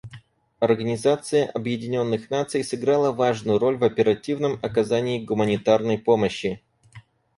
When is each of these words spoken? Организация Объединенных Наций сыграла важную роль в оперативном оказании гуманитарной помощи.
Организация 0.59 1.45
Объединенных 1.51 2.31
Наций 2.31 2.63
сыграла 2.63 3.11
важную 3.11 3.59
роль 3.59 3.77
в 3.77 3.83
оперативном 3.83 4.57
оказании 4.63 5.23
гуманитарной 5.23 5.99
помощи. 5.99 6.63